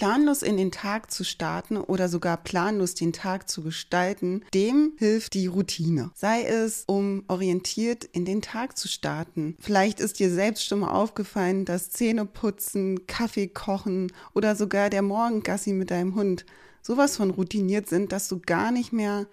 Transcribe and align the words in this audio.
Planlos 0.00 0.40
in 0.42 0.56
den 0.56 0.70
Tag 0.70 1.10
zu 1.10 1.24
starten 1.24 1.76
oder 1.76 2.08
sogar 2.08 2.38
planlos 2.38 2.94
den 2.94 3.12
Tag 3.12 3.50
zu 3.50 3.62
gestalten, 3.62 4.42
dem 4.54 4.94
hilft 4.96 5.34
die 5.34 5.46
Routine. 5.46 6.10
Sei 6.14 6.42
es, 6.42 6.84
um 6.86 7.24
orientiert 7.28 8.04
in 8.04 8.24
den 8.24 8.40
Tag 8.40 8.78
zu 8.78 8.88
starten. 8.88 9.58
Vielleicht 9.60 10.00
ist 10.00 10.18
dir 10.18 10.30
selbst 10.30 10.64
schon 10.64 10.80
mal 10.80 10.92
aufgefallen, 10.92 11.66
dass 11.66 11.90
Zähneputzen, 11.90 13.06
Kaffee 13.08 13.48
kochen 13.48 14.10
oder 14.32 14.56
sogar 14.56 14.88
der 14.88 15.02
Morgengassi 15.02 15.74
mit 15.74 15.90
deinem 15.90 16.14
Hund 16.14 16.46
sowas 16.80 17.18
von 17.18 17.30
routiniert 17.30 17.86
sind, 17.86 18.10
dass 18.10 18.26
du 18.26 18.40
gar 18.40 18.72
nicht 18.72 18.94
mehr 18.94 19.26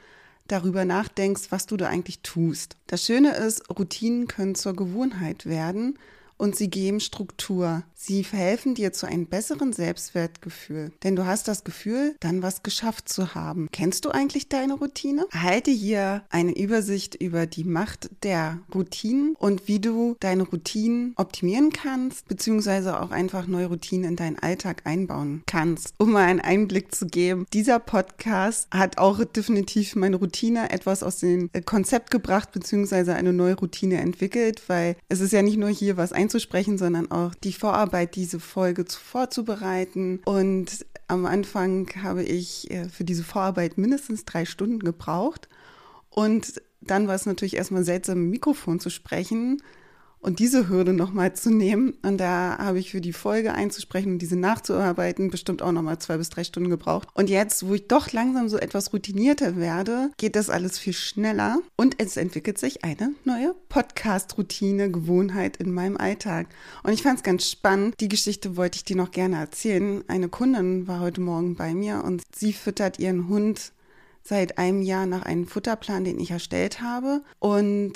darüber 0.50 0.84
nachdenkst, 0.84 1.44
was 1.50 1.66
du 1.68 1.78
da 1.78 1.88
eigentlich 1.88 2.20
tust. 2.24 2.76
Das 2.88 3.06
Schöne 3.06 3.38
ist, 3.38 3.70
Routinen 3.70 4.28
können 4.28 4.56
zur 4.56 4.76
Gewohnheit 4.76 5.46
werden 5.46 5.98
und 6.38 6.56
sie 6.56 6.70
geben 6.70 7.00
Struktur. 7.00 7.84
Sie 8.00 8.24
verhelfen 8.24 8.76
dir 8.76 8.94
zu 8.94 9.08
einem 9.08 9.26
besseren 9.26 9.74
Selbstwertgefühl, 9.74 10.92
denn 11.04 11.16
du 11.16 11.26
hast 11.26 11.48
das 11.48 11.64
Gefühl, 11.64 12.16
dann 12.20 12.44
was 12.44 12.64
geschafft 12.64 13.10
zu 13.10 13.34
haben. 13.34 13.68
Kennst 13.72 14.06
du 14.06 14.12
eigentlich 14.12 14.50
deine 14.50 14.76
Routine? 14.76 15.26
Erhalte 15.32 15.72
hier 15.72 16.24
eine 16.30 16.56
Übersicht 16.56 17.16
über 17.16 17.48
die 17.48 17.64
Macht 17.64 18.10
der 18.24 18.60
Routinen 18.74 19.36
und 19.40 19.68
wie 19.68 19.80
du 19.80 20.16
deine 20.20 20.44
Routinen 20.44 21.14
optimieren 21.16 21.72
kannst, 21.72 22.28
beziehungsweise 22.28 23.02
auch 23.02 23.12
einfach 23.12 23.48
neue 23.48 23.68
Routinen 23.68 24.12
in 24.12 24.16
deinen 24.16 24.40
Alltag 24.40 24.84
einbauen 24.86 25.42
kannst. 25.48 25.94
Um 25.98 26.12
mal 26.12 26.26
einen 26.26 26.40
Einblick 26.40 26.94
zu 26.94 27.08
geben, 27.08 27.46
dieser 27.52 27.80
Podcast 27.80 28.68
hat 28.72 29.00
auch 29.00 29.24
definitiv 29.26 29.96
meine 29.96 30.18
Routine 30.18 30.70
etwas 30.70 31.02
aus 31.02 31.18
dem 31.18 31.50
Konzept 31.66 32.12
gebracht, 32.12 32.52
beziehungsweise 32.52 33.16
eine 33.16 33.34
neue 33.34 33.56
Routine 33.56 34.00
entwickelt, 34.00 34.62
weil 34.68 34.96
es 35.10 35.20
ist 35.20 35.34
ja 35.34 35.42
nicht 35.42 35.58
nur 35.58 35.70
hier 35.70 35.98
was 35.98 36.14
einzusprechen, 36.28 36.78
sondern 36.78 37.10
auch 37.10 37.34
die 37.36 37.54
Vorarbeit, 37.54 38.16
diese 38.16 38.42
Folge 38.42 38.86
vorzubereiten. 38.86 40.20
Und 40.26 40.86
am 41.08 41.26
Anfang 41.26 41.90
habe 42.04 42.24
ich 42.24 42.70
äh, 42.70 42.90
für 42.90 43.06
diese 43.06 43.24
Vorarbeit 43.24 43.78
mindestens 43.78 44.26
drei 44.26 44.44
Stunden 44.44 44.80
gebraucht. 44.80 45.48
Und 46.10 46.62
dann 46.82 47.08
war 47.08 47.16
es 47.16 47.26
natürlich 47.26 47.56
erstmal 47.56 47.86
seltsam, 47.86 48.18
im 48.18 48.30
Mikrofon 48.30 48.82
zu 48.82 48.90
sprechen 48.90 49.62
und 50.20 50.40
diese 50.40 50.70
Hürde 50.70 50.94
nochmal 50.94 51.34
zu 51.34 51.50
nehmen. 51.50 51.94
Und 52.02 52.18
da 52.18 52.58
habe 52.58 52.80
ich 52.80 52.92
für 52.92 53.02
die 53.02 53.14
Folge 53.14 53.54
einzusprechen 53.54 54.14
und 54.14 54.20
diese 54.20 54.36
nachzuarbeiten 54.36 55.30
bestimmt 55.30 55.62
auch 55.62 55.72
nochmal 55.72 56.00
zwei 56.00 56.18
bis 56.18 56.30
drei 56.30 56.44
Stunden 56.44 56.70
gebraucht. 56.70 57.08
Und 57.14 57.30
jetzt, 57.30 57.68
wo 57.68 57.74
ich 57.74 57.88
doch 57.88 58.12
langsam 58.12 58.50
so 58.50 58.58
etwas 58.58 58.94
routinierter 58.94 59.56
werde, 59.56 60.12
geht 60.18 60.36
das 60.36 60.50
alles 60.50 60.80
viel 60.80 60.94
schneller 60.94 61.60
und 61.76 62.02
es 62.02 62.18
entwickelt 62.18 62.58
sich 62.58 62.84
eine 62.84 63.14
neue 63.24 63.56
Podcast-Routine, 63.70 64.92
Gewohnheit 64.92 65.58
in 65.58 65.72
meinem 65.72 65.98
Alltag. 65.98 66.48
Und 66.84 66.94
ich 66.94 67.04
fand 67.04 67.18
es 67.18 67.24
ganz 67.24 67.50
spannend. 67.50 67.96
Die 68.00 68.10
Geschichte 68.10 68.58
wollte 68.58 68.78
ich 68.78 68.84
dir 68.84 68.96
noch 68.96 69.12
gerne 69.12 69.38
erzählen. 69.38 70.04
Eine 70.08 70.30
Kundin 70.30 70.88
war 70.88 71.00
heute 71.00 71.22
Morgen 71.22 71.56
bei 71.56 71.74
mir 71.74 72.04
und 72.04 72.24
sie 72.36 72.54
füttert 72.54 73.00
ihren 73.00 73.28
Hund 73.28 73.72
seit 74.24 74.58
einem 74.58 74.82
Jahr 74.82 75.06
nach 75.06 75.24
einem 75.24 75.48
Futterplan, 75.48 76.04
den 76.04 76.20
ich 76.20 76.32
erstellt 76.32 76.82
habe. 76.82 77.22
Und 77.40 77.94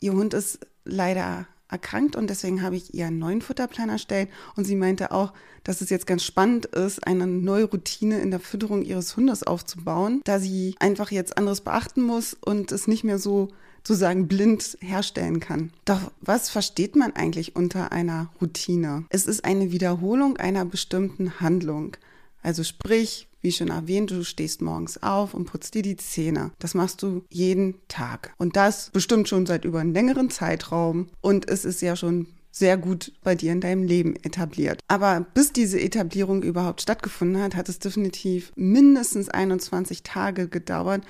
ihr 0.00 0.12
Hund 0.12 0.32
ist 0.32 0.60
leider 0.84 1.46
erkrankt 1.70 2.16
und 2.16 2.30
deswegen 2.30 2.62
habe 2.62 2.76
ich 2.76 2.94
ihr 2.94 3.06
einen 3.06 3.18
neuen 3.18 3.42
Futterplan 3.42 3.88
erstellt 3.88 4.28
und 4.56 4.64
sie 4.64 4.76
meinte 4.76 5.12
auch, 5.12 5.32
dass 5.64 5.80
es 5.80 5.90
jetzt 5.90 6.06
ganz 6.06 6.24
spannend 6.24 6.66
ist, 6.66 7.06
eine 7.06 7.26
neue 7.26 7.64
Routine 7.64 8.20
in 8.20 8.30
der 8.30 8.40
Fütterung 8.40 8.82
ihres 8.82 9.16
Hundes 9.16 9.42
aufzubauen, 9.42 10.22
da 10.24 10.38
sie 10.38 10.74
einfach 10.78 11.10
jetzt 11.10 11.36
anderes 11.36 11.60
beachten 11.60 12.02
muss 12.02 12.34
und 12.34 12.72
es 12.72 12.88
nicht 12.88 13.04
mehr 13.04 13.18
so 13.18 13.48
sozusagen 13.88 14.28
blind 14.28 14.76
herstellen 14.80 15.40
kann. 15.40 15.72
Doch 15.86 16.12
was 16.20 16.50
versteht 16.50 16.94
man 16.94 17.14
eigentlich 17.16 17.56
unter 17.56 17.90
einer 17.90 18.30
Routine? 18.40 19.04
Es 19.08 19.26
ist 19.26 19.44
eine 19.44 19.72
Wiederholung 19.72 20.36
einer 20.36 20.64
bestimmten 20.66 21.40
Handlung. 21.40 21.96
Also 22.42 22.64
sprich, 22.64 23.27
wie 23.40 23.52
schon 23.52 23.68
erwähnt, 23.68 24.10
du 24.10 24.24
stehst 24.24 24.62
morgens 24.62 25.02
auf 25.02 25.34
und 25.34 25.44
putzt 25.44 25.74
dir 25.74 25.82
die 25.82 25.96
Zähne. 25.96 26.50
Das 26.58 26.74
machst 26.74 27.02
du 27.02 27.24
jeden 27.30 27.74
Tag. 27.88 28.34
Und 28.38 28.56
das 28.56 28.90
bestimmt 28.90 29.28
schon 29.28 29.46
seit 29.46 29.64
über 29.64 29.80
einem 29.80 29.92
längeren 29.92 30.30
Zeitraum. 30.30 31.08
Und 31.20 31.48
es 31.48 31.64
ist 31.64 31.80
ja 31.80 31.96
schon 31.96 32.26
sehr 32.50 32.76
gut 32.76 33.12
bei 33.22 33.34
dir 33.34 33.52
in 33.52 33.60
deinem 33.60 33.84
Leben 33.84 34.16
etabliert. 34.16 34.80
Aber 34.88 35.26
bis 35.34 35.52
diese 35.52 35.80
Etablierung 35.80 36.42
überhaupt 36.42 36.82
stattgefunden 36.82 37.40
hat, 37.42 37.54
hat 37.54 37.68
es 37.68 37.78
definitiv 37.78 38.52
mindestens 38.56 39.28
21 39.28 40.02
Tage 40.02 40.48
gedauert, 40.48 41.04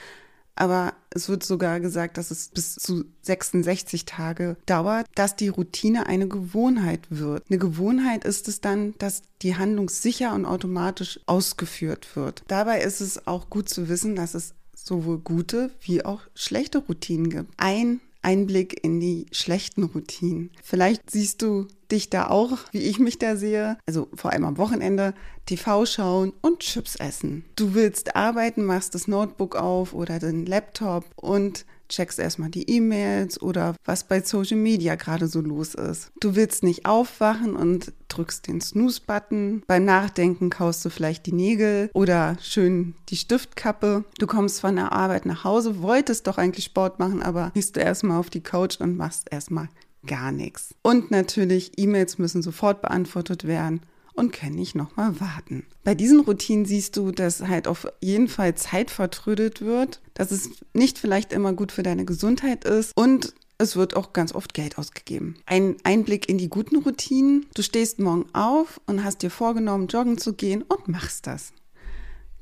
aber 0.58 0.94
es 1.10 1.28
wird 1.28 1.44
sogar 1.44 1.80
gesagt, 1.80 2.18
dass 2.18 2.30
es 2.30 2.48
bis 2.48 2.74
zu 2.74 3.04
66 3.22 4.04
Tage 4.04 4.56
dauert, 4.66 5.06
dass 5.14 5.36
die 5.36 5.48
Routine 5.48 6.06
eine 6.06 6.28
Gewohnheit 6.28 7.06
wird. 7.10 7.44
Eine 7.48 7.58
Gewohnheit 7.58 8.24
ist 8.24 8.48
es 8.48 8.60
dann, 8.60 8.94
dass 8.98 9.22
die 9.42 9.56
Handlung 9.56 9.88
sicher 9.88 10.34
und 10.34 10.46
automatisch 10.46 11.20
ausgeführt 11.26 12.16
wird. 12.16 12.42
Dabei 12.48 12.80
ist 12.80 13.00
es 13.00 13.26
auch 13.26 13.50
gut 13.50 13.68
zu 13.68 13.88
wissen, 13.88 14.16
dass 14.16 14.34
es 14.34 14.54
sowohl 14.74 15.18
gute 15.18 15.70
wie 15.80 16.04
auch 16.04 16.22
schlechte 16.34 16.78
Routinen 16.78 17.30
gibt. 17.30 17.52
Ein 17.56 18.00
Einblick 18.22 18.84
in 18.84 19.00
die 19.00 19.26
schlechten 19.32 19.84
Routinen. 19.84 20.50
Vielleicht 20.62 21.10
siehst 21.10 21.42
du 21.42 21.66
dich 21.90 22.10
da 22.10 22.28
auch, 22.28 22.58
wie 22.72 22.82
ich 22.82 22.98
mich 22.98 23.18
da 23.18 23.36
sehe, 23.36 23.78
also 23.86 24.08
vor 24.14 24.32
allem 24.32 24.44
am 24.44 24.58
Wochenende, 24.58 25.14
TV 25.46 25.86
schauen 25.86 26.32
und 26.42 26.60
Chips 26.60 26.96
essen. 26.96 27.44
Du 27.56 27.74
willst 27.74 28.16
arbeiten, 28.16 28.64
machst 28.64 28.94
das 28.94 29.08
Notebook 29.08 29.56
auf 29.56 29.94
oder 29.94 30.18
den 30.18 30.44
Laptop 30.44 31.04
und 31.16 31.64
checkst 31.88 32.18
erstmal 32.18 32.50
die 32.50 32.68
E-Mails 32.70 33.40
oder 33.40 33.74
was 33.84 34.04
bei 34.04 34.20
Social 34.20 34.58
Media 34.58 34.94
gerade 34.94 35.26
so 35.26 35.40
los 35.40 35.74
ist. 35.74 36.10
Du 36.20 36.36
willst 36.36 36.62
nicht 36.62 36.86
aufwachen 36.86 37.56
und 37.56 37.92
drückst 38.08 38.46
den 38.46 38.60
Snooze-Button. 38.60 39.62
Beim 39.66 39.84
Nachdenken 39.84 40.50
kaust 40.50 40.84
du 40.84 40.90
vielleicht 40.90 41.26
die 41.26 41.32
Nägel 41.32 41.90
oder 41.94 42.36
schön 42.40 42.94
die 43.08 43.16
Stiftkappe. 43.16 44.04
Du 44.18 44.26
kommst 44.26 44.60
von 44.60 44.76
der 44.76 44.92
Arbeit 44.92 45.26
nach 45.26 45.44
Hause, 45.44 45.82
wolltest 45.82 46.26
doch 46.26 46.38
eigentlich 46.38 46.66
Sport 46.66 46.98
machen, 46.98 47.22
aber 47.22 47.50
gehst 47.54 47.76
du 47.76 47.80
erstmal 47.80 48.18
auf 48.18 48.30
die 48.30 48.42
Couch 48.42 48.80
und 48.80 48.96
machst 48.96 49.28
erstmal 49.30 49.68
gar 50.06 50.32
nichts. 50.32 50.74
Und 50.82 51.10
natürlich, 51.10 51.72
E-Mails 51.76 52.18
müssen 52.18 52.42
sofort 52.42 52.82
beantwortet 52.82 53.46
werden 53.46 53.80
und 54.18 54.32
können 54.32 54.56
nicht 54.56 54.74
nochmal 54.74 55.20
warten. 55.20 55.64
Bei 55.84 55.94
diesen 55.94 56.20
Routinen 56.20 56.66
siehst 56.66 56.96
du, 56.96 57.12
dass 57.12 57.42
halt 57.42 57.68
auf 57.68 57.86
jeden 58.02 58.28
Fall 58.28 58.54
Zeit 58.56 58.90
vertrödelt 58.90 59.62
wird, 59.62 60.00
dass 60.14 60.32
es 60.32 60.50
nicht 60.74 60.98
vielleicht 60.98 61.32
immer 61.32 61.52
gut 61.52 61.72
für 61.72 61.82
deine 61.82 62.04
Gesundheit 62.04 62.64
ist 62.64 62.96
und 62.96 63.32
es 63.58 63.74
wird 63.74 63.96
auch 63.96 64.12
ganz 64.12 64.34
oft 64.34 64.54
Geld 64.54 64.78
ausgegeben. 64.78 65.36
Ein 65.46 65.76
Einblick 65.82 66.28
in 66.28 66.38
die 66.38 66.48
guten 66.48 66.76
Routinen. 66.76 67.46
Du 67.54 67.62
stehst 67.62 67.98
morgen 67.98 68.26
auf 68.32 68.80
und 68.86 69.02
hast 69.02 69.22
dir 69.22 69.30
vorgenommen, 69.30 69.88
joggen 69.88 70.16
zu 70.16 70.34
gehen 70.34 70.62
und 70.62 70.86
machst 70.86 71.26
das. 71.26 71.52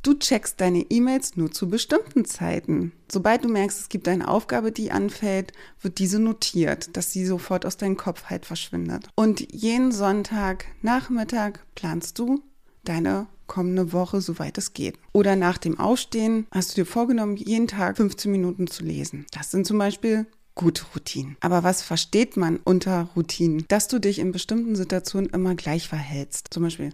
Du 0.06 0.14
checkst 0.14 0.60
deine 0.60 0.86
E-Mails 0.88 1.36
nur 1.36 1.50
zu 1.50 1.68
bestimmten 1.68 2.24
Zeiten. 2.24 2.92
Sobald 3.10 3.42
du 3.42 3.48
merkst, 3.48 3.80
es 3.80 3.88
gibt 3.88 4.06
eine 4.06 4.28
Aufgabe, 4.28 4.70
die 4.70 4.92
anfällt, 4.92 5.52
wird 5.80 5.98
diese 5.98 6.20
notiert, 6.20 6.96
dass 6.96 7.10
sie 7.10 7.26
sofort 7.26 7.66
aus 7.66 7.76
deinem 7.76 7.96
Kopf 7.96 8.26
halt 8.26 8.46
verschwindet. 8.46 9.08
Und 9.16 9.52
jeden 9.52 9.90
Sonntag 9.90 10.66
Nachmittag 10.80 11.66
planst 11.74 12.20
du 12.20 12.40
deine 12.84 13.26
kommende 13.48 13.92
Woche, 13.92 14.20
soweit 14.20 14.56
es 14.58 14.74
geht. 14.74 14.96
Oder 15.12 15.34
nach 15.34 15.58
dem 15.58 15.80
Aufstehen 15.80 16.46
hast 16.52 16.70
du 16.70 16.82
dir 16.82 16.86
vorgenommen, 16.86 17.36
jeden 17.36 17.66
Tag 17.66 17.96
15 17.96 18.30
Minuten 18.30 18.68
zu 18.68 18.84
lesen. 18.84 19.26
Das 19.32 19.50
sind 19.50 19.66
zum 19.66 19.78
Beispiel 19.78 20.26
gute 20.54 20.84
Routinen. 20.94 21.36
Aber 21.40 21.64
was 21.64 21.82
versteht 21.82 22.36
man 22.36 22.60
unter 22.62 23.08
Routinen? 23.16 23.64
Dass 23.66 23.88
du 23.88 23.98
dich 23.98 24.20
in 24.20 24.30
bestimmten 24.30 24.76
Situationen 24.76 25.30
immer 25.30 25.56
gleich 25.56 25.88
verhältst. 25.88 26.46
Zum 26.52 26.62
Beispiel 26.62 26.90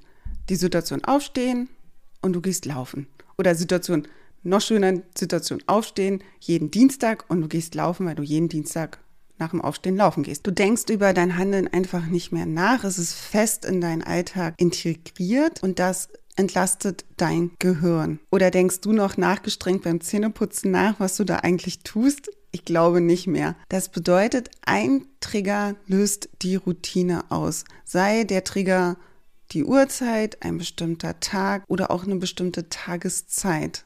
die 0.48 0.56
Situation 0.56 1.04
aufstehen, 1.04 1.68
und 2.22 2.32
du 2.32 2.40
gehst 2.40 2.64
laufen. 2.64 3.06
Oder 3.38 3.54
Situation, 3.54 4.08
noch 4.42 4.60
schöner 4.60 5.02
Situation, 5.16 5.62
aufstehen 5.66 6.22
jeden 6.40 6.70
Dienstag 6.70 7.24
und 7.28 7.42
du 7.42 7.48
gehst 7.48 7.74
laufen, 7.74 8.06
weil 8.06 8.14
du 8.14 8.22
jeden 8.22 8.48
Dienstag 8.48 8.98
nach 9.38 9.50
dem 9.50 9.60
Aufstehen 9.60 9.96
laufen 9.96 10.22
gehst. 10.22 10.46
Du 10.46 10.52
denkst 10.52 10.84
über 10.90 11.12
dein 11.12 11.36
Handeln 11.36 11.68
einfach 11.68 12.06
nicht 12.06 12.32
mehr 12.32 12.46
nach. 12.46 12.84
Es 12.84 12.98
ist 12.98 13.14
fest 13.14 13.64
in 13.64 13.80
deinen 13.80 14.02
Alltag 14.02 14.54
integriert 14.56 15.62
und 15.62 15.78
das 15.78 16.08
entlastet 16.36 17.04
dein 17.16 17.50
Gehirn. 17.58 18.20
Oder 18.30 18.50
denkst 18.50 18.80
du 18.80 18.92
noch 18.92 19.16
nachgestrengt 19.16 19.82
beim 19.82 20.00
Zähneputzen 20.00 20.70
nach, 20.70 20.98
was 20.98 21.16
du 21.16 21.24
da 21.24 21.36
eigentlich 21.36 21.80
tust? 21.80 22.30
Ich 22.52 22.64
glaube 22.64 23.00
nicht 23.00 23.26
mehr. 23.26 23.56
Das 23.68 23.88
bedeutet, 23.88 24.50
ein 24.64 25.06
Trigger 25.20 25.74
löst 25.86 26.28
die 26.42 26.56
Routine 26.56 27.30
aus. 27.30 27.64
Sei 27.84 28.24
der 28.24 28.44
Trigger 28.44 28.96
die 29.52 29.64
Uhrzeit, 29.64 30.42
ein 30.42 30.58
bestimmter 30.58 31.20
Tag 31.20 31.64
oder 31.68 31.90
auch 31.90 32.04
eine 32.04 32.16
bestimmte 32.16 32.68
Tageszeit. 32.68 33.84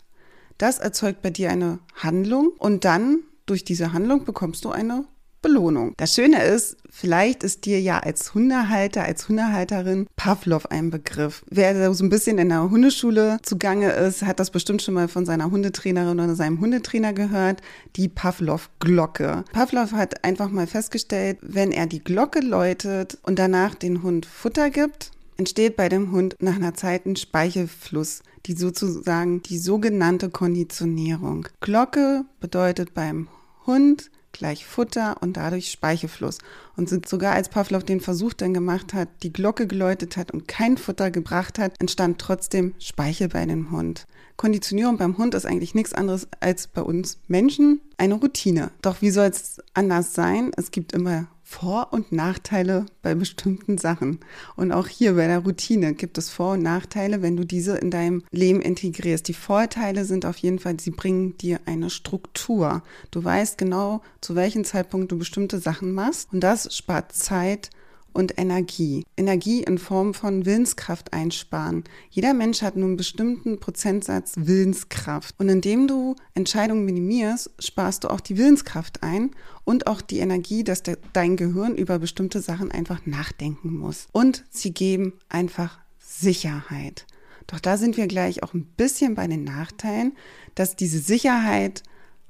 Das 0.58 0.78
erzeugt 0.78 1.22
bei 1.22 1.30
dir 1.30 1.50
eine 1.50 1.80
Handlung 1.94 2.52
und 2.58 2.84
dann 2.84 3.18
durch 3.44 3.64
diese 3.64 3.92
Handlung 3.92 4.24
bekommst 4.24 4.64
du 4.64 4.70
eine 4.70 5.04
Belohnung. 5.42 5.92
Das 5.96 6.14
Schöne 6.14 6.42
ist, 6.42 6.76
vielleicht 6.90 7.44
ist 7.44 7.66
dir 7.66 7.80
ja 7.80 8.00
als 8.00 8.34
Hundehalter, 8.34 9.04
als 9.04 9.28
Hundehalterin 9.28 10.08
Pavlov 10.16 10.66
ein 10.72 10.90
Begriff. 10.90 11.44
Wer 11.48 11.94
so 11.94 12.04
ein 12.04 12.08
bisschen 12.08 12.38
in 12.38 12.48
der 12.48 12.68
Hundeschule 12.68 13.38
zugange 13.42 13.92
ist, 13.92 14.22
hat 14.22 14.40
das 14.40 14.50
bestimmt 14.50 14.82
schon 14.82 14.94
mal 14.94 15.06
von 15.06 15.24
seiner 15.24 15.50
Hundetrainerin 15.50 16.18
oder 16.18 16.34
seinem 16.34 16.60
Hundetrainer 16.60 17.12
gehört, 17.12 17.60
die 17.94 18.08
Pavlov-Glocke. 18.08 19.44
Pavlov 19.52 19.92
hat 19.92 20.24
einfach 20.24 20.48
mal 20.50 20.66
festgestellt, 20.66 21.38
wenn 21.42 21.70
er 21.70 21.86
die 21.86 22.02
Glocke 22.02 22.40
läutet 22.40 23.18
und 23.22 23.38
danach 23.38 23.76
den 23.76 24.02
Hund 24.02 24.26
Futter 24.26 24.70
gibt, 24.70 25.12
entsteht 25.36 25.76
bei 25.76 25.88
dem 25.88 26.12
Hund 26.12 26.36
nach 26.40 26.56
einer 26.56 26.74
Zeit 26.74 27.06
ein 27.06 27.16
Speichelfluss, 27.16 28.22
die 28.46 28.54
sozusagen 28.54 29.42
die 29.42 29.58
sogenannte 29.58 30.30
Konditionierung. 30.30 31.48
Glocke 31.60 32.24
bedeutet 32.40 32.94
beim 32.94 33.28
Hund 33.66 34.10
gleich 34.36 34.66
Futter 34.66 35.16
und 35.20 35.36
dadurch 35.36 35.70
Speichelfluss. 35.70 36.38
Und 36.76 37.08
sogar 37.08 37.32
als 37.34 37.48
Pavlov 37.48 37.84
den 37.84 38.00
Versuch 38.00 38.34
dann 38.34 38.54
gemacht 38.54 38.94
hat, 38.94 39.08
die 39.22 39.32
Glocke 39.32 39.66
geläutet 39.66 40.16
hat 40.16 40.30
und 40.30 40.46
kein 40.46 40.76
Futter 40.76 41.10
gebracht 41.10 41.58
hat, 41.58 41.72
entstand 41.80 42.18
trotzdem 42.18 42.74
Speichel 42.78 43.28
bei 43.28 43.46
dem 43.46 43.70
Hund. 43.70 44.06
Konditionierung 44.36 44.98
beim 44.98 45.16
Hund 45.16 45.34
ist 45.34 45.46
eigentlich 45.46 45.74
nichts 45.74 45.94
anderes 45.94 46.28
als 46.40 46.66
bei 46.66 46.82
uns 46.82 47.18
Menschen 47.26 47.80
eine 47.96 48.14
Routine. 48.14 48.70
Doch 48.82 49.00
wie 49.00 49.10
soll 49.10 49.28
es 49.28 49.62
anders 49.72 50.14
sein? 50.14 50.50
Es 50.56 50.70
gibt 50.70 50.92
immer 50.92 51.28
vor- 51.48 51.92
und 51.92 52.10
Nachteile 52.10 52.86
bei 53.02 53.14
bestimmten 53.14 53.78
Sachen. 53.78 54.18
Und 54.56 54.72
auch 54.72 54.88
hier 54.88 55.14
bei 55.14 55.28
der 55.28 55.38
Routine 55.38 55.94
gibt 55.94 56.18
es 56.18 56.28
Vor- 56.28 56.54
und 56.54 56.62
Nachteile, 56.62 57.22
wenn 57.22 57.36
du 57.36 57.44
diese 57.44 57.78
in 57.78 57.92
deinem 57.92 58.24
Leben 58.32 58.60
integrierst. 58.60 59.28
Die 59.28 59.32
Vorteile 59.32 60.04
sind 60.04 60.26
auf 60.26 60.36
jeden 60.38 60.58
Fall, 60.58 60.80
sie 60.80 60.90
bringen 60.90 61.38
dir 61.38 61.60
eine 61.64 61.88
Struktur. 61.88 62.82
Du 63.12 63.22
weißt 63.22 63.58
genau, 63.58 64.02
zu 64.20 64.34
welchem 64.34 64.64
Zeitpunkt 64.64 65.12
du 65.12 65.18
bestimmte 65.18 65.60
Sachen 65.60 65.92
machst. 65.92 66.32
Und 66.32 66.40
das 66.40 66.76
spart 66.76 67.12
Zeit 67.12 67.70
und 68.16 68.38
Energie. 68.38 69.04
Energie 69.16 69.62
in 69.62 69.76
Form 69.76 70.14
von 70.14 70.46
Willenskraft 70.46 71.12
einsparen. 71.12 71.84
Jeder 72.08 72.32
Mensch 72.32 72.62
hat 72.62 72.74
nur 72.74 72.86
einen 72.86 72.96
bestimmten 72.96 73.60
Prozentsatz 73.60 74.32
Willenskraft. 74.36 75.34
Und 75.38 75.50
indem 75.50 75.86
du 75.86 76.16
Entscheidungen 76.34 76.86
minimierst, 76.86 77.50
sparst 77.58 78.04
du 78.04 78.08
auch 78.08 78.20
die 78.20 78.38
Willenskraft 78.38 79.02
ein 79.02 79.32
und 79.64 79.86
auch 79.86 80.00
die 80.00 80.18
Energie, 80.18 80.64
dass 80.64 80.82
de 80.82 80.96
dein 81.12 81.36
Gehirn 81.36 81.74
über 81.74 81.98
bestimmte 81.98 82.40
Sachen 82.40 82.70
einfach 82.72 83.04
nachdenken 83.04 83.76
muss. 83.76 84.06
Und 84.12 84.44
sie 84.50 84.72
geben 84.72 85.12
einfach 85.28 85.78
Sicherheit. 85.98 87.06
Doch 87.46 87.60
da 87.60 87.76
sind 87.76 87.98
wir 87.98 88.06
gleich 88.06 88.42
auch 88.42 88.54
ein 88.54 88.64
bisschen 88.64 89.14
bei 89.14 89.26
den 89.26 89.44
Nachteilen, 89.44 90.16
dass 90.54 90.74
diese 90.74 90.98
Sicherheit 90.98 91.82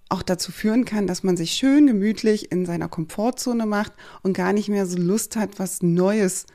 auch 0.09 0.23
dazu 0.23 0.53
führen 0.53 0.85
kann, 0.85 1.07
dass 1.07 1.23
man 1.23 1.37
sich 1.37 1.53
schön 1.53 1.87
gemütlich 1.87 2.53
in 2.53 2.65
seiner 2.65 2.89
Komfortzone 2.89 3.67
macht 3.67 3.93
und 4.23 4.37
gar 4.37 4.53
nicht 4.53 4.69
mehr 4.69 4.87
so 4.87 4.99
Lust 4.99 5.37
hat, 5.37 5.59
was 5.59 5.83
Neues 5.83 6.47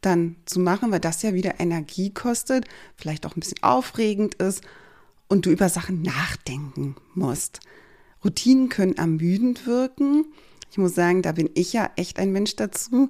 dann 0.00 0.36
zu 0.46 0.60
machen, 0.60 0.90
weil 0.90 1.00
das 1.00 1.22
ja 1.22 1.34
wieder 1.34 1.60
Energie 1.60 2.10
kostet, 2.10 2.66
vielleicht 2.96 3.26
auch 3.26 3.36
ein 3.36 3.40
bisschen 3.40 3.62
aufregend 3.62 4.36
ist 4.36 4.62
und 5.28 5.46
du 5.46 5.50
über 5.50 5.68
Sachen 5.68 6.02
nachdenken 6.02 6.96
musst. 7.14 7.60
Routinen 8.24 8.68
können 8.68 8.96
ermüdend 8.96 9.66
wirken. 9.66 10.26
Ich 10.70 10.78
muss 10.78 10.94
sagen, 10.94 11.22
da 11.22 11.32
bin 11.32 11.50
ich 11.54 11.72
ja 11.72 11.90
echt 11.96 12.18
ein 12.18 12.32
Mensch 12.32 12.56
dazu. 12.56 13.08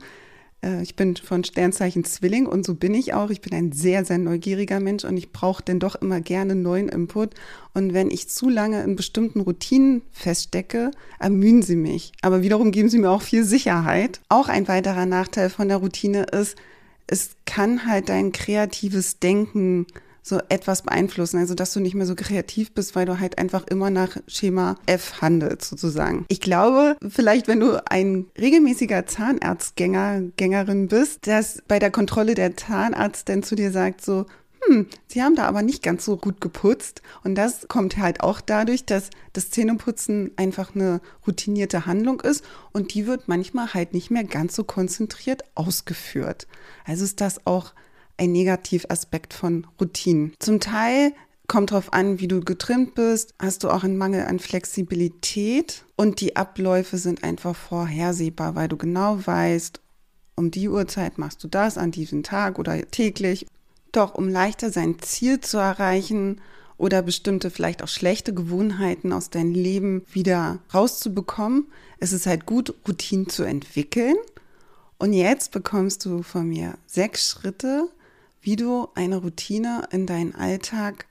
Äh, 0.62 0.82
ich 0.82 0.96
bin 0.96 1.16
von 1.16 1.44
Sternzeichen 1.44 2.05
Zwilling 2.05 2.46
und 2.46 2.64
so 2.64 2.75
bin 2.75 2.94
ich 2.94 3.14
auch. 3.14 3.31
Ich 3.31 3.40
bin 3.40 3.55
ein 3.55 3.72
sehr, 3.72 4.05
sehr 4.05 4.19
neugieriger 4.19 4.81
Mensch 4.81 5.05
und 5.05 5.16
ich 5.16 5.32
brauche 5.32 5.62
denn 5.62 5.81
doch 5.81 5.94
immer 5.96 6.20
gerne 6.20 6.55
neuen 6.55 6.88
Input. 6.88 7.34
Und 7.75 7.94
wenn 7.94 8.10
ich 8.10 8.28
zu 8.28 8.49
lange 8.49 8.82
in 8.82 8.96
bestimmten 8.96 9.40
Routinen 9.40 10.02
feststecke, 10.10 10.90
ermühen 11.19 11.62
sie 11.62 11.76
mich. 11.76 12.12
Aber 12.22 12.43
wiederum 12.43 12.70
geben 12.72 12.88
sie 12.88 12.99
mir 12.99 13.10
auch 13.10 13.22
viel 13.22 13.44
Sicherheit. 13.44 14.20
Auch 14.28 14.49
ein 14.49 14.69
weiterer 14.69 15.06
Nachteil 15.06 15.50
von 15.50 15.69
der 15.69 15.78
Routine 15.78 16.25
ist, 16.25 16.56
es 17.06 17.31
kann 17.46 17.87
halt 17.87 18.10
dein 18.10 18.32
kreatives 18.32 19.19
Denken 19.19 19.87
so 20.28 20.40
etwas 20.48 20.82
beeinflussen, 20.82 21.38
also 21.38 21.54
dass 21.54 21.72
du 21.72 21.80
nicht 21.80 21.94
mehr 21.94 22.06
so 22.06 22.14
kreativ 22.14 22.72
bist, 22.72 22.94
weil 22.94 23.06
du 23.06 23.19
halt 23.19 23.38
einfach 23.38 23.66
immer 23.66 23.90
nach 23.90 24.16
Schema 24.26 24.76
F 24.86 25.20
handelst 25.20 25.70
sozusagen. 25.70 26.25
Ich 26.28 26.40
glaube, 26.40 26.96
vielleicht 27.08 27.48
wenn 27.48 27.60
du 27.60 27.82
ein 27.90 28.26
regelmäßiger 28.38 29.06
Zahnarztgänger, 29.06 30.22
Gängerin 30.36 30.88
bist, 30.88 31.26
dass 31.26 31.62
bei 31.66 31.78
der 31.78 31.90
Kontrolle 31.90 32.34
der 32.34 32.56
Zahnarzt 32.56 33.28
dann 33.28 33.42
zu 33.42 33.54
dir 33.54 33.70
sagt 33.72 34.04
so, 34.04 34.26
hm, 34.66 34.86
sie 35.06 35.22
haben 35.22 35.36
da 35.36 35.44
aber 35.44 35.62
nicht 35.62 35.82
ganz 35.82 36.04
so 36.04 36.16
gut 36.16 36.40
geputzt. 36.40 37.02
Und 37.24 37.34
das 37.36 37.69
kommt 37.69 37.96
halt 37.96 38.20
auch 38.20 38.40
dadurch, 38.40 38.84
dass 38.84 39.10
das 39.32 39.50
Zähneputzen 39.50 40.32
einfach 40.36 40.74
eine 40.74 41.00
routinierte 41.26 41.86
Handlung 41.86 42.20
ist 42.20 42.44
und 42.72 42.94
die 42.94 43.06
wird 43.06 43.28
manchmal 43.28 43.72
halt 43.74 43.94
nicht 43.94 44.10
mehr 44.10 44.24
ganz 44.24 44.54
so 44.54 44.64
konzentriert 44.64 45.44
ausgeführt. 45.54 46.46
Also 46.84 47.04
ist 47.04 47.20
das 47.20 47.46
auch 47.46 47.72
ein 48.19 48.32
Negativaspekt 48.32 49.32
von 49.32 49.67
Routinen. 49.81 50.35
Zum 50.38 50.61
Teil 50.61 51.12
kommt 51.47 51.70
darauf 51.70 51.93
an, 51.93 52.20
wie 52.20 52.29
du 52.29 52.41
getrimmt 52.41 52.94
bist, 52.94 53.35
hast 53.38 53.65
du 53.65 53.70
auch 53.70 53.82
einen 53.82 53.97
Mangel 53.97 54.26
an 54.26 54.38
Flexibilität 54.38 55.85
und 55.97 56.20
die 56.20 56.37
Abläufe 56.37 56.99
sind 56.99 57.25
einfach 57.25 57.56
vorhersehbar, 57.56 58.55
weil 58.55 58.69
du 58.69 58.76
genau 58.76 59.19
weißt, 59.25 59.81
um 60.37 60.50
die 60.50 60.69
Uhrzeit 60.69 61.19
machst 61.19 61.43
du 61.43 61.49
das 61.49 61.79
an 61.79 61.91
diesem 61.91 62.23
Tag 62.23 62.59
oder 62.59 62.81
täglich. 62.91 63.47
Doch 63.91 64.15
um 64.15 64.29
leichter 64.29 64.70
sein 64.70 64.99
Ziel 65.00 65.41
zu 65.41 65.56
erreichen 65.56 66.41
oder 66.76 67.03
bestimmte 67.03 67.50
vielleicht 67.50 67.82
auch 67.82 67.88
schlechte 67.88 68.32
Gewohnheiten 68.32 69.12
aus 69.12 69.31
deinem 69.31 69.53
Leben 69.53 70.03
wieder 70.12 70.61
rauszubekommen, 70.73 71.67
ist 71.99 72.12
es 72.12 72.26
halt 72.26 72.47
gut, 72.47 72.75
Routinen 72.87 73.29
zu 73.29 73.43
entwickeln. 73.43 74.15
Und 74.99 75.12
jetzt 75.12 75.50
bekommst 75.50 76.05
du 76.05 76.23
von 76.23 76.49
mir 76.49 76.75
sechs 76.87 77.29
Schritte, 77.29 77.88
wie 78.40 78.56
du 78.56 78.88
eine 78.94 79.19
Routine 79.19 79.88
in 79.90 80.06
deinen 80.06 80.35
Alltag 80.35 81.06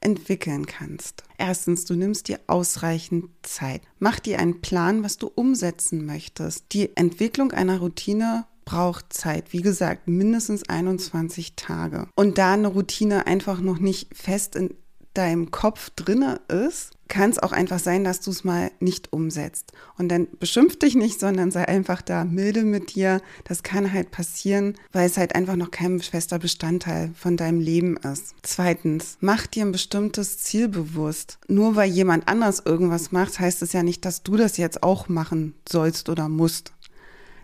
entwickeln 0.00 0.66
kannst. 0.66 1.22
Erstens, 1.38 1.84
du 1.84 1.94
nimmst 1.94 2.28
dir 2.28 2.40
ausreichend 2.46 3.30
Zeit. 3.42 3.82
Mach 3.98 4.18
dir 4.20 4.38
einen 4.38 4.60
Plan, 4.60 5.02
was 5.02 5.16
du 5.16 5.30
umsetzen 5.32 6.04
möchtest. 6.04 6.66
Die 6.72 6.96
Entwicklung 6.96 7.52
einer 7.52 7.78
Routine 7.78 8.46
braucht 8.64 9.12
Zeit. 9.12 9.52
Wie 9.52 9.62
gesagt, 9.62 10.08
mindestens 10.08 10.68
21 10.68 11.54
Tage. 11.56 12.08
Und 12.14 12.38
da 12.38 12.52
eine 12.52 12.68
Routine 12.68 13.26
einfach 13.26 13.60
noch 13.60 13.78
nicht 13.78 14.16
fest 14.16 14.56
in 14.56 14.74
deinem 15.14 15.50
Kopf 15.50 15.90
drinne 15.90 16.40
ist, 16.48 16.92
kann 17.12 17.28
es 17.28 17.38
auch 17.38 17.52
einfach 17.52 17.78
sein, 17.78 18.04
dass 18.04 18.20
du 18.20 18.30
es 18.30 18.42
mal 18.42 18.70
nicht 18.80 19.12
umsetzt. 19.12 19.72
Und 19.98 20.08
dann 20.08 20.28
beschimpf 20.40 20.78
dich 20.78 20.94
nicht, 20.94 21.20
sondern 21.20 21.50
sei 21.50 21.68
einfach 21.68 22.00
da 22.00 22.24
milde 22.24 22.62
mit 22.62 22.94
dir. 22.94 23.20
Das 23.44 23.62
kann 23.62 23.92
halt 23.92 24.10
passieren, 24.10 24.78
weil 24.92 25.06
es 25.06 25.18
halt 25.18 25.34
einfach 25.34 25.56
noch 25.56 25.70
kein 25.70 26.00
fester 26.00 26.38
Bestandteil 26.38 27.10
von 27.14 27.36
deinem 27.36 27.60
Leben 27.60 27.98
ist. 27.98 28.34
Zweitens, 28.40 29.18
mach 29.20 29.46
dir 29.46 29.66
ein 29.66 29.72
bestimmtes 29.72 30.38
Ziel 30.38 30.68
bewusst. 30.68 31.38
Nur 31.48 31.76
weil 31.76 31.90
jemand 31.90 32.28
anders 32.28 32.62
irgendwas 32.64 33.12
macht, 33.12 33.38
heißt 33.38 33.60
es 33.60 33.74
ja 33.74 33.82
nicht, 33.82 34.06
dass 34.06 34.22
du 34.22 34.36
das 34.36 34.56
jetzt 34.56 34.82
auch 34.82 35.10
machen 35.10 35.54
sollst 35.68 36.08
oder 36.08 36.30
musst. 36.30 36.72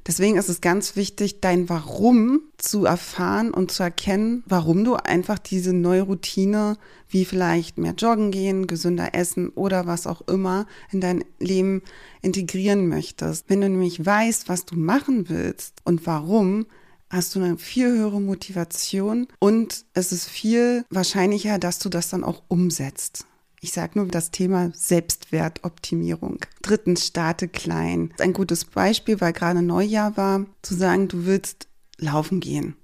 Deswegen 0.09 0.38
ist 0.38 0.49
es 0.49 0.62
ganz 0.62 0.97
wichtig, 0.97 1.43
dein 1.43 1.69
Warum 1.69 2.41
zu 2.57 2.87
erfahren 2.87 3.53
und 3.53 3.71
zu 3.71 3.83
erkennen, 3.83 4.43
warum 4.47 4.83
du 4.83 4.95
einfach 4.95 5.38
diese 5.38 5.75
neue 5.75 6.00
Routine, 6.00 6.79
wie 7.11 7.27
vielleicht 7.27 7.77
mehr 7.77 7.93
joggen 7.93 8.31
gehen, 8.31 8.67
gesünder 8.67 9.11
essen 9.15 9.50
oder 9.50 9.87
was 9.87 10.07
auch 10.07 10.23
immer 10.23 10.67
in 10.91 11.03
dein 11.03 11.25
Leben 11.38 11.83
integrieren 12.23 12.88
möchtest. 12.88 13.50
Wenn 13.50 13.61
du 13.61 13.69
nämlich 13.69 14.05
weißt, 14.05 14.49
was 14.49 14.65
du 14.65 14.77
machen 14.77 15.29
willst 15.29 15.75
und 15.85 16.07
warum, 16.07 16.65
hast 17.11 17.35
du 17.35 17.41
eine 17.41 17.59
viel 17.59 17.88
höhere 17.88 18.21
Motivation 18.21 19.29
und 19.41 19.85
es 19.93 20.12
ist 20.12 20.27
viel 20.27 20.87
wahrscheinlicher, 20.88 21.59
dass 21.59 21.81
du 21.81 21.91
das 21.91 22.09
dann 22.09 22.25
auch 22.25 22.43
umsetzt. 22.49 23.27
Ich 23.61 23.73
sage 23.73 23.99
nur 23.99 24.09
das 24.09 24.31
Thema 24.31 24.71
Selbstwertoptimierung. 24.75 26.38
Drittens, 26.62 27.07
starte 27.07 27.49
klein. 27.49 28.12
Ein 28.19 28.33
gutes 28.33 28.65
Beispiel, 28.65 29.21
weil 29.21 29.33
gerade 29.33 29.62
Neujahr 29.62 30.17
war, 30.17 30.47
zu 30.62 30.75
sagen, 30.75 31.09
du 31.09 31.27
willst 31.27 31.67
laufen 31.99 32.41
gehen. 32.41 32.77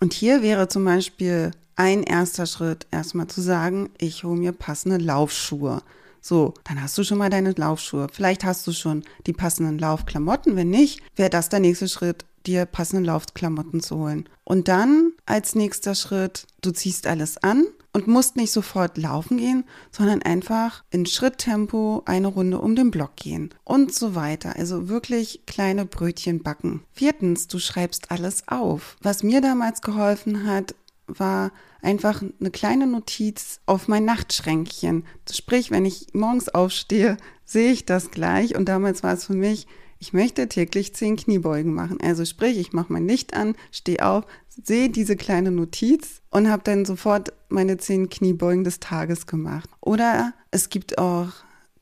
Und 0.00 0.12
hier 0.12 0.42
wäre 0.42 0.68
zum 0.68 0.84
Beispiel 0.84 1.52
ein 1.76 2.02
erster 2.02 2.46
Schritt, 2.46 2.86
erstmal 2.90 3.28
zu 3.28 3.40
sagen, 3.40 3.90
ich 3.98 4.24
hole 4.24 4.38
mir 4.38 4.52
passende 4.52 4.98
Laufschuhe. 4.98 5.82
So, 6.20 6.52
dann 6.64 6.82
hast 6.82 6.98
du 6.98 7.04
schon 7.04 7.16
mal 7.16 7.30
deine 7.30 7.52
Laufschuhe. 7.52 8.08
Vielleicht 8.12 8.44
hast 8.44 8.66
du 8.66 8.72
schon 8.72 9.04
die 9.26 9.32
passenden 9.32 9.78
Laufklamotten. 9.78 10.56
Wenn 10.56 10.68
nicht, 10.68 11.00
wäre 11.16 11.30
das 11.30 11.48
der 11.48 11.60
nächste 11.60 11.88
Schritt, 11.88 12.26
dir 12.46 12.66
passende 12.66 13.06
Laufklamotten 13.06 13.80
zu 13.80 13.96
holen. 13.96 14.28
Und 14.44 14.68
dann 14.68 15.12
als 15.24 15.54
nächster 15.54 15.94
Schritt, 15.94 16.46
du 16.60 16.72
ziehst 16.72 17.06
alles 17.06 17.38
an 17.38 17.64
und 17.92 18.06
musst 18.06 18.36
nicht 18.36 18.52
sofort 18.52 18.96
laufen 18.96 19.36
gehen, 19.38 19.64
sondern 19.90 20.22
einfach 20.22 20.84
in 20.90 21.06
Schritttempo 21.06 22.02
eine 22.06 22.28
Runde 22.28 22.58
um 22.60 22.76
den 22.76 22.90
Block 22.90 23.16
gehen 23.16 23.50
und 23.64 23.94
so 23.94 24.14
weiter. 24.14 24.56
Also 24.56 24.88
wirklich 24.88 25.42
kleine 25.46 25.84
Brötchen 25.84 26.42
backen. 26.42 26.84
Viertens, 26.92 27.48
du 27.48 27.58
schreibst 27.58 28.10
alles 28.10 28.46
auf. 28.46 28.96
Was 29.02 29.22
mir 29.22 29.40
damals 29.40 29.82
geholfen 29.82 30.46
hat, 30.46 30.74
war 31.06 31.52
einfach 31.82 32.22
eine 32.22 32.50
kleine 32.50 32.86
Notiz 32.86 33.60
auf 33.66 33.88
mein 33.88 34.04
Nachtschränkchen. 34.04 35.04
Sprich, 35.30 35.70
wenn 35.70 35.84
ich 35.84 36.08
morgens 36.12 36.48
aufstehe, 36.48 37.16
sehe 37.44 37.72
ich 37.72 37.84
das 37.84 38.10
gleich. 38.10 38.56
Und 38.56 38.68
damals 38.68 39.02
war 39.02 39.14
es 39.14 39.26
für 39.26 39.34
mich, 39.34 39.66
ich 39.98 40.12
möchte 40.14 40.48
täglich 40.48 40.94
zehn 40.94 41.16
Kniebeugen 41.16 41.74
machen. 41.74 41.98
Also 42.00 42.24
sprich, 42.24 42.56
ich 42.58 42.72
mache 42.72 42.92
mein 42.92 43.06
Licht 43.06 43.34
an, 43.34 43.54
stehe 43.70 44.06
auf, 44.06 44.24
sehe 44.64 44.90
diese 44.90 45.16
kleine 45.16 45.50
Notiz 45.50 46.22
und 46.30 46.48
habe 46.48 46.62
dann 46.64 46.84
sofort 46.84 47.32
meine 47.48 47.76
zehn 47.78 48.08
Kniebeugen 48.08 48.64
des 48.64 48.80
Tages 48.80 49.26
gemacht. 49.26 49.68
Oder 49.80 50.32
es 50.50 50.68
gibt 50.68 50.98
auch 50.98 51.28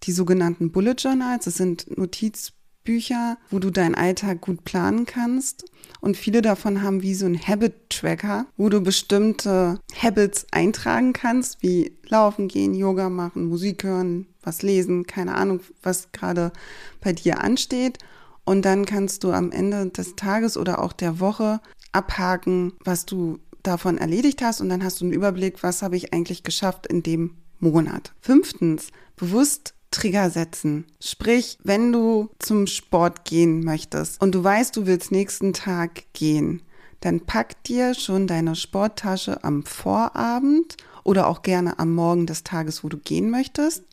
die 0.04 0.12
sogenannten 0.12 0.70
Bullet 0.72 0.94
Journals. 0.98 1.44
Das 1.44 1.56
sind 1.56 1.96
Notizbücher, 1.96 3.38
wo 3.50 3.58
du 3.58 3.70
deinen 3.70 3.94
Alltag 3.94 4.40
gut 4.40 4.64
planen 4.64 5.06
kannst. 5.06 5.64
Und 6.00 6.16
viele 6.16 6.42
davon 6.42 6.82
haben 6.82 7.02
wie 7.02 7.14
so 7.14 7.26
ein 7.26 7.40
Habit-Tracker, 7.40 8.46
wo 8.56 8.68
du 8.68 8.80
bestimmte 8.80 9.80
Habits 10.00 10.46
eintragen 10.52 11.12
kannst, 11.12 11.62
wie 11.62 11.98
laufen 12.06 12.48
gehen, 12.48 12.74
Yoga 12.74 13.08
machen, 13.08 13.46
Musik 13.46 13.84
hören, 13.84 14.26
was 14.42 14.62
lesen, 14.62 15.06
keine 15.06 15.34
Ahnung, 15.34 15.60
was 15.82 16.12
gerade 16.12 16.52
bei 17.00 17.12
dir 17.12 17.42
ansteht. 17.42 17.98
Und 18.44 18.64
dann 18.64 18.86
kannst 18.86 19.24
du 19.24 19.32
am 19.32 19.50
Ende 19.52 19.88
des 19.88 20.16
Tages 20.16 20.56
oder 20.56 20.78
auch 20.82 20.94
der 20.94 21.20
Woche 21.20 21.60
abhaken, 21.92 22.72
was 22.84 23.06
du 23.06 23.38
davon 23.62 23.98
erledigt 23.98 24.42
hast. 24.42 24.60
Und 24.60 24.68
dann 24.68 24.84
hast 24.84 25.00
du 25.00 25.04
einen 25.04 25.14
Überblick, 25.14 25.62
was 25.62 25.82
habe 25.82 25.96
ich 25.96 26.12
eigentlich 26.12 26.42
geschafft 26.42 26.86
in 26.86 27.02
dem 27.02 27.36
Monat. 27.58 28.12
Fünftens, 28.20 28.88
bewusst 29.16 29.74
Trigger 29.90 30.30
setzen. 30.30 30.86
Sprich, 31.00 31.58
wenn 31.64 31.92
du 31.92 32.28
zum 32.38 32.66
Sport 32.66 33.24
gehen 33.24 33.64
möchtest 33.64 34.20
und 34.20 34.34
du 34.34 34.44
weißt, 34.44 34.76
du 34.76 34.86
willst 34.86 35.12
nächsten 35.12 35.54
Tag 35.54 36.12
gehen, 36.12 36.62
dann 37.00 37.20
pack 37.20 37.62
dir 37.64 37.94
schon 37.94 38.26
deine 38.26 38.54
Sporttasche 38.54 39.44
am 39.44 39.64
Vorabend 39.64 40.76
oder 41.04 41.26
auch 41.26 41.42
gerne 41.42 41.78
am 41.78 41.94
Morgen 41.94 42.26
des 42.26 42.44
Tages, 42.44 42.84
wo 42.84 42.88
du 42.88 42.98
gehen 42.98 43.30
möchtest 43.30 43.84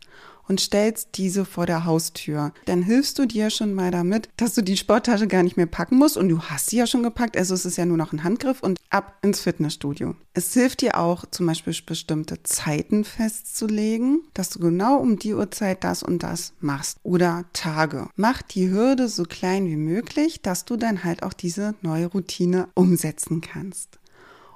und 0.47 0.59
stellst 0.59 1.09
diese 1.15 1.45
vor 1.45 1.65
der 1.65 1.85
Haustür. 1.85 2.53
Dann 2.65 2.81
hilfst 2.81 3.19
du 3.19 3.25
dir 3.25 3.49
schon 3.49 3.73
mal 3.73 3.91
damit, 3.91 4.29
dass 4.37 4.53
du 4.53 4.61
die 4.61 4.77
Sporttasche 4.77 5.27
gar 5.27 5.43
nicht 5.43 5.57
mehr 5.57 5.65
packen 5.65 5.97
musst 5.97 6.17
und 6.17 6.29
du 6.29 6.41
hast 6.41 6.69
sie 6.69 6.77
ja 6.77 6.87
schon 6.87 7.03
gepackt, 7.03 7.37
also 7.37 7.53
es 7.53 7.65
ist 7.65 7.77
ja 7.77 7.85
nur 7.85 7.97
noch 7.97 8.13
ein 8.13 8.23
Handgriff 8.23 8.61
und 8.61 8.79
ab 8.89 9.17
ins 9.21 9.41
Fitnessstudio. 9.41 10.15
Es 10.33 10.53
hilft 10.53 10.81
dir 10.81 10.99
auch 10.99 11.25
zum 11.31 11.45
Beispiel 11.45 11.75
bestimmte 11.85 12.43
Zeiten 12.43 13.05
festzulegen, 13.05 14.21
dass 14.33 14.49
du 14.49 14.59
genau 14.59 14.97
um 14.97 15.17
die 15.17 15.33
Uhrzeit 15.33 15.83
das 15.83 16.03
und 16.03 16.23
das 16.23 16.53
machst 16.59 16.97
oder 17.03 17.45
Tage. 17.53 18.09
Mach 18.15 18.41
die 18.41 18.69
Hürde 18.69 19.07
so 19.07 19.23
klein 19.23 19.65
wie 19.67 19.75
möglich, 19.75 20.41
dass 20.41 20.65
du 20.65 20.75
dann 20.75 21.03
halt 21.03 21.23
auch 21.23 21.33
diese 21.33 21.75
neue 21.81 22.07
Routine 22.07 22.67
umsetzen 22.73 23.41
kannst. 23.41 23.99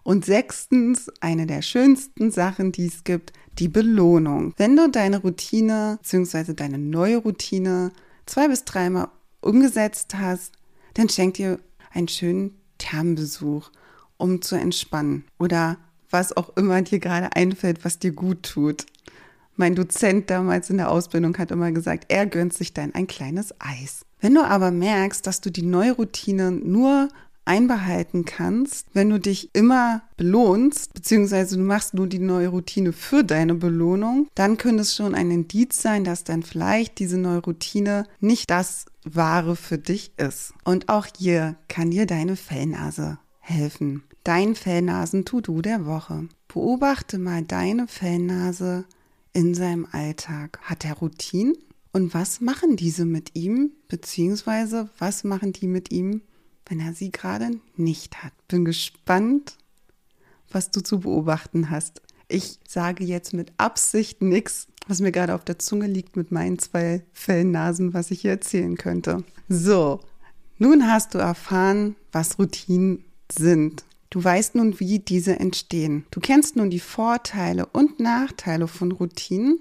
Und 0.09 0.25
sechstens, 0.25 1.11
eine 1.19 1.45
der 1.45 1.61
schönsten 1.61 2.31
Sachen, 2.31 2.71
die 2.71 2.87
es 2.87 3.03
gibt, 3.03 3.31
die 3.59 3.67
Belohnung. 3.67 4.55
Wenn 4.57 4.75
du 4.75 4.89
deine 4.89 5.21
Routine 5.21 5.99
bzw. 6.01 6.55
deine 6.55 6.79
neue 6.79 7.17
Routine 7.17 7.91
zwei 8.25 8.47
bis 8.47 8.65
dreimal 8.65 9.09
umgesetzt 9.41 10.15
hast, 10.15 10.53
dann 10.95 11.09
schenk 11.09 11.35
dir 11.35 11.59
einen 11.91 12.07
schönen 12.07 12.55
Thermenbesuch, 12.79 13.69
um 14.17 14.41
zu 14.41 14.55
entspannen 14.55 15.25
oder 15.37 15.77
was 16.09 16.35
auch 16.35 16.57
immer 16.57 16.81
dir 16.81 16.97
gerade 16.97 17.35
einfällt, 17.35 17.85
was 17.85 17.99
dir 17.99 18.11
gut 18.11 18.41
tut. 18.41 18.87
Mein 19.57 19.75
Dozent 19.75 20.31
damals 20.31 20.71
in 20.71 20.77
der 20.77 20.89
Ausbildung 20.89 21.37
hat 21.37 21.51
immer 21.51 21.71
gesagt, 21.71 22.05
er 22.07 22.25
gönnt 22.25 22.55
sich 22.55 22.73
dann 22.73 22.95
ein 22.95 23.05
kleines 23.05 23.53
Eis. 23.59 24.07
Wenn 24.19 24.33
du 24.33 24.43
aber 24.43 24.71
merkst, 24.71 25.27
dass 25.27 25.39
du 25.39 25.51
die 25.51 25.61
neue 25.61 25.91
Routine 25.91 26.49
nur 26.49 27.09
einbehalten 27.49 28.25
kannst, 28.25 28.85
wenn 28.93 29.09
du 29.09 29.19
dich 29.19 29.49
immer 29.53 30.03
belohnst, 30.17 30.93
beziehungsweise 30.93 31.57
du 31.57 31.63
machst 31.63 31.95
nur 31.95 32.05
die 32.05 32.19
neue 32.19 32.49
Routine 32.49 32.93
für 32.93 33.23
deine 33.23 33.55
Belohnung, 33.55 34.27
dann 34.35 34.57
könnte 34.57 34.83
es 34.83 34.95
schon 34.95 35.15
ein 35.15 35.31
Indiz 35.31 35.81
sein, 35.81 36.03
dass 36.03 36.23
dann 36.23 36.43
vielleicht 36.43 36.99
diese 36.99 37.17
neue 37.17 37.39
Routine 37.39 38.05
nicht 38.19 38.49
das 38.51 38.85
Wahre 39.03 39.55
für 39.55 39.79
dich 39.79 40.11
ist. 40.17 40.53
Und 40.63 40.89
auch 40.89 41.07
hier 41.17 41.55
kann 41.67 41.89
dir 41.89 42.05
deine 42.05 42.35
Fellnase 42.35 43.17
helfen. 43.39 44.03
Dein 44.23 44.53
Fellnasen-To-Do 44.53 45.61
der 45.61 45.87
Woche. 45.87 46.27
Beobachte 46.47 47.17
mal 47.17 47.41
deine 47.41 47.87
Fellnase 47.87 48.85
in 49.33 49.55
seinem 49.55 49.87
Alltag. 49.91 50.59
Hat 50.61 50.85
er 50.85 50.93
Routinen? 50.93 51.57
Und 51.91 52.13
was 52.13 52.41
machen 52.41 52.75
diese 52.75 53.05
mit 53.05 53.31
ihm? 53.33 53.71
Beziehungsweise 53.87 54.89
was 54.99 55.23
machen 55.23 55.53
die 55.53 55.67
mit 55.67 55.91
ihm, 55.91 56.21
wenn 56.69 56.79
er 56.79 56.93
sie 56.93 57.11
gerade 57.11 57.51
nicht 57.75 58.23
hat. 58.23 58.31
Bin 58.47 58.63
gespannt, 58.63 59.57
was 60.51 60.71
du 60.71 60.81
zu 60.81 61.01
beobachten 61.01 61.69
hast. 61.69 62.01
Ich 62.27 62.59
sage 62.67 63.03
jetzt 63.03 63.33
mit 63.33 63.51
Absicht 63.57 64.21
nichts, 64.21 64.67
was 64.87 65.01
mir 65.01 65.11
gerade 65.11 65.33
auf 65.33 65.43
der 65.43 65.59
Zunge 65.59 65.87
liegt 65.87 66.15
mit 66.15 66.31
meinen 66.31 66.59
zwei 66.59 67.03
Fellnasen, 67.11 67.93
was 67.93 68.11
ich 68.11 68.21
hier 68.21 68.31
erzählen 68.31 68.77
könnte. 68.77 69.23
So, 69.49 69.99
nun 70.59 70.87
hast 70.87 71.15
du 71.15 71.17
erfahren, 71.17 71.95
was 72.11 72.37
Routinen 72.37 73.03
sind. 73.31 73.83
Du 74.11 74.23
weißt 74.23 74.55
nun, 74.55 74.79
wie 74.79 74.99
diese 74.99 75.39
entstehen. 75.39 76.05
Du 76.11 76.19
kennst 76.19 76.55
nun 76.55 76.69
die 76.69 76.79
Vorteile 76.79 77.65
und 77.67 77.99
Nachteile 77.99 78.67
von 78.67 78.91
Routinen 78.91 79.59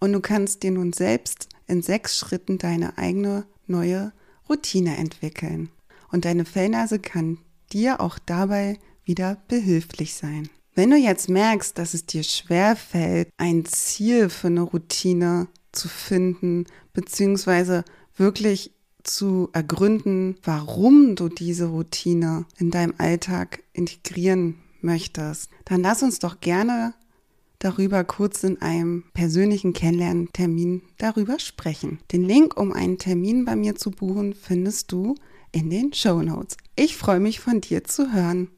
und 0.00 0.12
du 0.12 0.20
kannst 0.20 0.62
dir 0.62 0.70
nun 0.70 0.92
selbst 0.92 1.48
in 1.66 1.82
sechs 1.82 2.18
Schritten 2.18 2.58
deine 2.58 2.98
eigene 2.98 3.44
neue 3.66 4.12
Routine 4.48 4.98
entwickeln 4.98 5.70
und 6.14 6.24
deine 6.24 6.44
Fellnase 6.44 7.00
kann 7.00 7.38
dir 7.72 8.00
auch 8.00 8.18
dabei 8.18 8.78
wieder 9.04 9.36
behilflich 9.48 10.14
sein. 10.14 10.48
Wenn 10.76 10.90
du 10.90 10.96
jetzt 10.96 11.28
merkst, 11.28 11.76
dass 11.76 11.92
es 11.92 12.06
dir 12.06 12.22
schwer 12.22 12.76
fällt, 12.76 13.28
ein 13.36 13.64
Ziel 13.64 14.28
für 14.28 14.46
eine 14.46 14.62
Routine 14.62 15.48
zu 15.72 15.88
finden, 15.88 16.66
beziehungsweise 16.92 17.84
wirklich 18.16 18.72
zu 19.02 19.50
ergründen, 19.52 20.36
warum 20.44 21.16
du 21.16 21.28
diese 21.28 21.66
Routine 21.66 22.46
in 22.58 22.70
deinem 22.70 22.94
Alltag 22.98 23.64
integrieren 23.72 24.62
möchtest, 24.80 25.50
dann 25.64 25.82
lass 25.82 26.02
uns 26.02 26.20
doch 26.20 26.40
gerne 26.40 26.94
darüber 27.64 28.04
kurz 28.04 28.44
in 28.44 28.60
einem 28.60 29.04
persönlichen 29.14 29.72
Kennenlerntermin 29.72 30.82
darüber 30.98 31.38
sprechen. 31.38 31.98
Den 32.12 32.22
Link, 32.22 32.58
um 32.60 32.72
einen 32.72 32.98
Termin 32.98 33.46
bei 33.46 33.56
mir 33.56 33.74
zu 33.74 33.90
buchen, 33.90 34.34
findest 34.34 34.92
du 34.92 35.14
in 35.50 35.70
den 35.70 35.94
Show 35.94 36.20
Notes. 36.20 36.58
Ich 36.76 36.96
freue 36.96 37.20
mich 37.20 37.40
von 37.40 37.62
dir 37.62 37.84
zu 37.84 38.12
hören. 38.12 38.48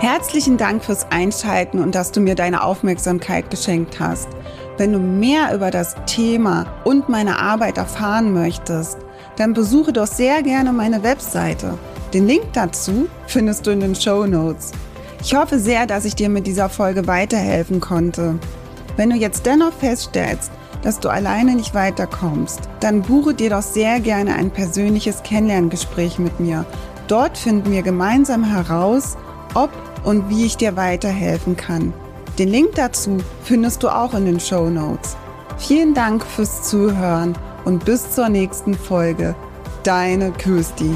Herzlichen 0.00 0.56
Dank 0.56 0.84
fürs 0.84 1.06
Einschalten 1.12 1.78
und 1.78 1.94
dass 1.94 2.10
du 2.10 2.20
mir 2.20 2.34
deine 2.34 2.64
Aufmerksamkeit 2.64 3.50
geschenkt 3.50 4.00
hast. 4.00 4.28
Wenn 4.78 4.92
du 4.92 4.98
mehr 4.98 5.54
über 5.54 5.70
das 5.70 5.94
Thema 6.06 6.82
und 6.84 7.08
meine 7.08 7.38
Arbeit 7.38 7.78
erfahren 7.78 8.32
möchtest, 8.32 8.98
dann 9.36 9.52
besuche 9.52 9.92
doch 9.92 10.08
sehr 10.08 10.42
gerne 10.42 10.72
meine 10.72 11.04
Webseite. 11.04 11.78
Den 12.14 12.26
Link 12.26 12.44
dazu 12.52 13.08
findest 13.26 13.66
du 13.66 13.70
in 13.70 13.80
den 13.80 13.94
Show 13.94 14.26
Notes. 14.26 14.72
Ich 15.22 15.34
hoffe 15.34 15.58
sehr, 15.58 15.86
dass 15.86 16.04
ich 16.04 16.14
dir 16.14 16.28
mit 16.28 16.46
dieser 16.46 16.68
Folge 16.68 17.06
weiterhelfen 17.06 17.80
konnte. 17.80 18.38
Wenn 18.96 19.08
du 19.08 19.16
jetzt 19.16 19.46
dennoch 19.46 19.72
feststellst, 19.72 20.50
dass 20.82 21.00
du 21.00 21.08
alleine 21.08 21.54
nicht 21.54 21.74
weiterkommst, 21.74 22.60
dann 22.80 23.02
buche 23.02 23.32
dir 23.32 23.50
doch 23.50 23.62
sehr 23.62 24.00
gerne 24.00 24.34
ein 24.34 24.50
persönliches 24.50 25.22
Kennenlerngespräch 25.22 26.18
mit 26.18 26.38
mir. 26.40 26.66
Dort 27.08 27.38
finden 27.38 27.72
wir 27.72 27.82
gemeinsam 27.82 28.44
heraus, 28.44 29.16
ob 29.54 29.70
und 30.04 30.28
wie 30.28 30.44
ich 30.44 30.56
dir 30.56 30.76
weiterhelfen 30.76 31.56
kann. 31.56 31.94
Den 32.38 32.48
Link 32.48 32.74
dazu 32.74 33.18
findest 33.44 33.82
du 33.82 33.88
auch 33.88 34.12
in 34.14 34.26
den 34.26 34.40
Show 34.40 34.68
Notes. 34.68 35.16
Vielen 35.58 35.94
Dank 35.94 36.24
fürs 36.24 36.62
Zuhören 36.68 37.38
und 37.64 37.84
bis 37.84 38.10
zur 38.10 38.28
nächsten 38.28 38.74
Folge. 38.74 39.34
Deine 39.84 40.32
Kirsti. 40.32 40.90